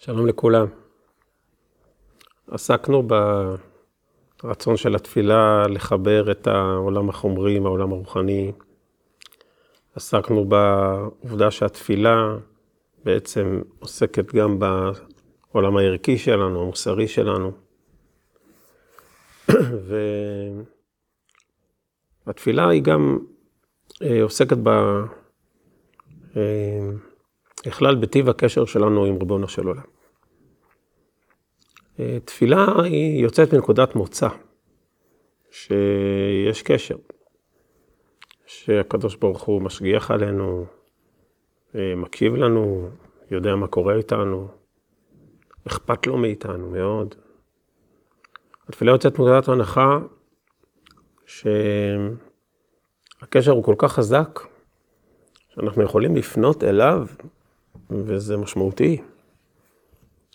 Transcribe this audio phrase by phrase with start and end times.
[0.00, 0.66] שלום לכולם.
[2.50, 3.08] עסקנו
[4.42, 8.52] ברצון של התפילה לחבר את העולם החומרי עם העולם הרוחני.
[9.94, 12.36] עסקנו בעובדה שהתפילה
[13.04, 17.52] בעצם עוסקת גם בעולם הערכי שלנו, המוסרי שלנו.
[22.26, 23.18] והתפילה היא גם
[24.02, 24.70] אה, עוסקת ב...
[27.68, 29.82] בכלל בטיב הקשר שלנו עם ריבונו של עולם.
[32.00, 34.28] אה, תפילה היא יוצאת מנקודת מוצא,
[35.50, 36.96] שיש קשר,
[38.46, 40.66] שהקדוש ברוך הוא משגיח עלינו,
[41.74, 42.88] אה, מקשיב לנו,
[43.30, 44.48] יודע מה קורה איתנו,
[45.66, 47.14] אכפת לו מאיתנו מאוד.
[48.68, 49.98] התפילה יוצאת מנקודת הנחה
[51.26, 52.12] שהקשר
[53.52, 54.40] הוא כל כך חזק,
[55.48, 57.06] שאנחנו יכולים לפנות אליו
[57.90, 59.02] וזה משמעותי,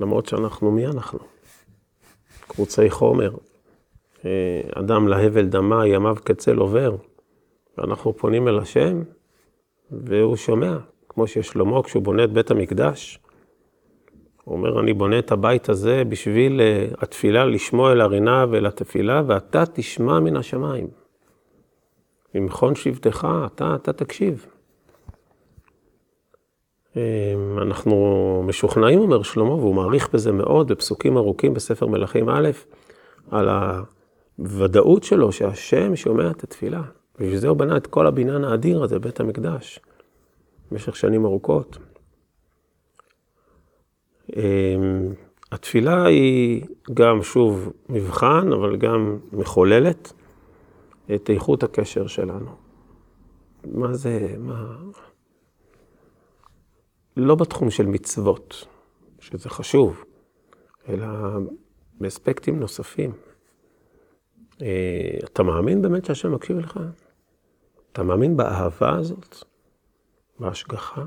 [0.00, 1.18] למרות שאנחנו, מי אנחנו?
[2.48, 3.30] קבוצי חומר,
[4.24, 6.96] אה, אדם להבל דמה, ימיו כצל עובר,
[7.78, 9.02] ואנחנו פונים אל השם,
[9.90, 10.76] והוא שומע,
[11.08, 13.18] כמו ששלמה, כשהוא בונה את בית המקדש,
[14.44, 19.22] הוא אומר, אני בונה את הבית הזה בשביל אה, התפילה, לשמוע אל הרינה ואל התפילה,
[19.26, 20.88] ואתה תשמע מן השמיים.
[22.34, 24.46] ממכון שבטך, אתה, אתה תקשיב.
[26.96, 32.50] אמ, אנחנו משוכנעים, אומר שלמה, והוא מעריך בזה מאוד, בפסוקים ארוכים בספר מלכים א',
[33.30, 33.48] על
[34.38, 36.82] הוודאות שלו שהשם שומע את התפילה.
[37.18, 39.80] בשביל זה הוא בנה את כל הבניין האדיר הזה, בית המקדש,
[40.70, 41.78] במשך שנים ארוכות.
[44.36, 45.12] אמ,
[45.52, 50.12] התפילה היא גם, שוב, מבחן, אבל גם מחוללת
[51.14, 52.50] את איכות הקשר שלנו.
[53.64, 54.76] מה זה, מה...
[57.16, 58.66] לא בתחום של מצוות,
[59.20, 60.04] שזה חשוב,
[60.88, 61.06] אלא
[62.00, 63.12] באספקטים נוספים.
[64.62, 66.80] אה, אתה מאמין באמת שהשם מקשיב לך?
[67.92, 69.36] אתה מאמין באהבה הזאת?
[70.38, 71.04] בהשגחה?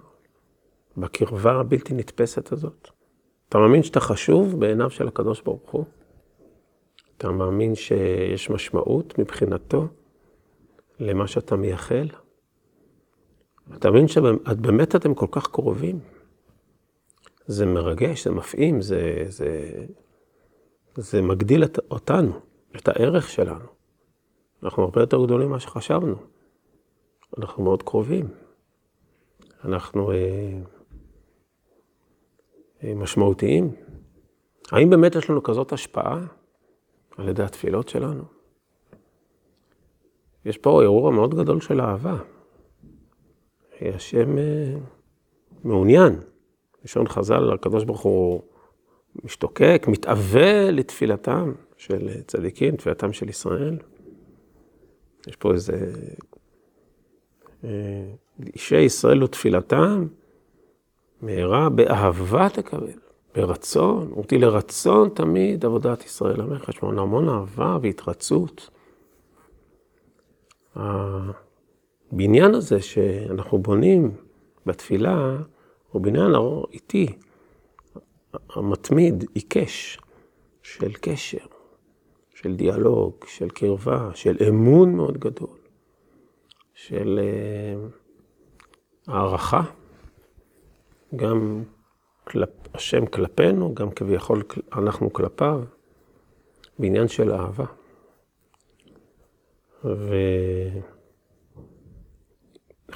[0.97, 2.89] בקרבה הבלתי נתפסת הזאת?
[3.49, 5.85] אתה מאמין שאתה חשוב בעיניו של הקדוש ברוך הוא?
[7.17, 9.87] אתה מאמין שיש משמעות מבחינתו
[10.99, 12.07] למה שאתה מייחל?
[13.75, 15.99] אתה מבין שבאמת אתם כל כך קרובים?
[17.45, 19.71] זה מרגש, זה מפעים, זה, זה,
[20.95, 22.39] זה מגדיל את, אותנו,
[22.75, 23.65] את הערך שלנו.
[24.63, 26.15] אנחנו הרבה יותר גדולים ממה שחשבנו.
[27.37, 28.27] אנחנו מאוד קרובים.
[29.65, 30.59] אנחנו אה,
[32.83, 33.75] אה, משמעותיים.
[34.71, 36.25] האם באמת יש לנו כזאת השפעה
[37.17, 38.23] על ידי התפילות שלנו?
[40.45, 42.17] יש פה אירוע מאוד גדול של אהבה.
[43.81, 44.73] השם אה,
[45.63, 46.19] מעוניין.
[46.83, 48.41] לשון חז"ל, הקדוש ברוך הוא
[49.23, 53.77] משתוקק, מתאווה לתפילתם של צדיקים, תפילתם של ישראל.
[55.27, 55.93] יש פה איזה...
[57.63, 57.69] אה,
[58.53, 60.07] אישי ישראל ותפילתם,
[61.21, 62.93] מהרה באהבה תקבל,
[63.35, 68.69] ברצון, אותי לרצון תמיד עבודת ישראל עמך, יש המון אהבה והתרצות.
[72.17, 74.15] הבניין הזה שאנחנו בונים
[74.65, 75.37] בתפילה,
[75.91, 76.31] הוא בניין
[76.71, 77.17] איטי,
[78.49, 79.99] המתמיד, עיקש,
[80.61, 81.45] של קשר,
[82.33, 85.57] של דיאלוג, של קרבה, של אמון מאוד גדול,
[86.73, 89.63] של uh, הערכה,
[91.15, 91.63] גם
[92.23, 95.63] כלפ, השם כלפינו, גם כביכול אנחנו כלפיו,
[96.79, 97.65] בעניין של אהבה.
[99.83, 100.15] ו...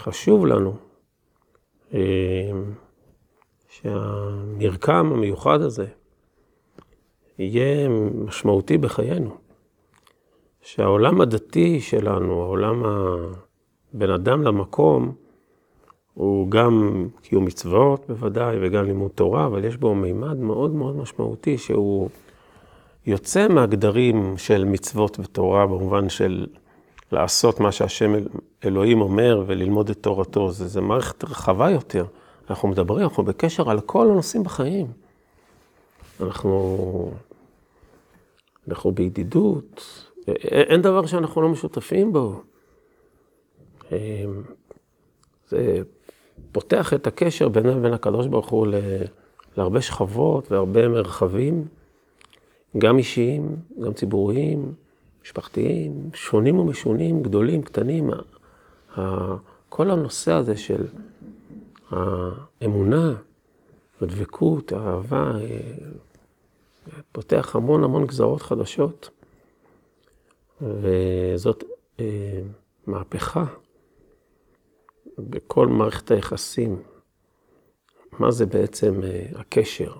[0.01, 0.75] חשוב לנו
[1.94, 2.51] אה,
[3.69, 5.85] שהמרקם המיוחד הזה
[7.39, 7.89] יהיה
[8.25, 9.38] משמעותי בחיינו.
[10.62, 15.13] שהעולם הדתי שלנו, העולם הבין אדם למקום,
[16.13, 21.57] הוא גם קיום מצוות בוודאי, וגם לימוד תורה, אבל יש בו מימד מאוד מאוד משמעותי,
[21.57, 22.09] שהוא
[23.06, 26.47] יוצא מהגדרים של מצוות ותורה במובן של
[27.12, 28.13] לעשות מה שהשם
[28.66, 32.06] אלוהים אומר וללמוד את תורתו, זה, זה מערכת רחבה יותר.
[32.50, 34.88] אנחנו מדברים, אנחנו בקשר על כל הנושאים בחיים.
[36.22, 37.12] אנחנו,
[38.68, 42.42] אנחנו בידידות, אין דבר שאנחנו לא משותפים בו.
[45.48, 45.81] זה
[46.52, 48.68] פותח את הקשר בין לבין הקדוש ברוך הוא
[49.57, 51.66] להרבה שכבות והרבה מרחבים,
[52.78, 53.56] גם אישיים,
[53.86, 54.74] גם ציבוריים.
[55.23, 58.09] משפחתיים, שונים ומשונים, גדולים, קטנים.
[59.69, 60.88] כל הנושא הזה של
[61.89, 63.15] האמונה
[64.01, 65.31] הדבקות, האהבה,
[67.12, 69.09] פותח המון המון גזרות חדשות,
[70.62, 71.63] וזאת
[72.88, 73.45] מהפכה
[75.18, 76.81] בכל מערכת היחסים.
[78.19, 79.01] מה זה בעצם
[79.35, 79.94] הקשר?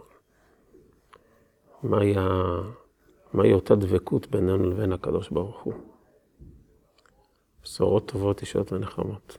[1.83, 2.15] מהי,
[3.33, 5.74] מהי אותה דבקות בינינו לבין הקדוש ברוך הוא?
[7.63, 9.38] בשורות טובות, ישועות ונחמות.